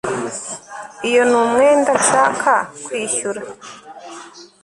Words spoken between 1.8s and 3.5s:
nshaka kwishyura